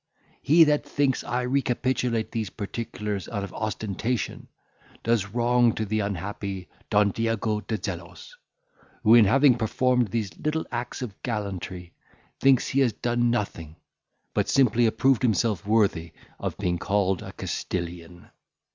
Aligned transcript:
He 0.41 0.63
that 0.63 0.83
thinks 0.83 1.23
I 1.23 1.43
recapitulate 1.43 2.31
these 2.31 2.49
particulars 2.49 3.29
out 3.29 3.43
of 3.43 3.53
ostentation, 3.53 4.47
does 5.03 5.27
wrong 5.27 5.73
to 5.75 5.85
the 5.85 5.99
unhappy 5.99 6.69
Don 6.89 7.11
Diego 7.11 7.59
de 7.61 7.77
Zelos, 7.77 8.31
who, 9.03 9.13
in 9.13 9.25
having 9.25 9.59
performed 9.59 10.07
these 10.07 10.35
little 10.39 10.65
acts 10.71 11.03
of 11.03 11.21
gallantry, 11.21 11.93
thinks 12.39 12.69
he 12.69 12.79
has 12.79 12.93
done 12.93 13.29
nothing, 13.29 13.75
but 14.33 14.49
simply 14.49 14.87
approved 14.87 15.21
himself 15.21 15.67
worthy 15.67 16.13
of 16.39 16.57
being 16.57 16.79
called 16.79 17.21
a 17.21 17.31
Castilian. 17.33 18.31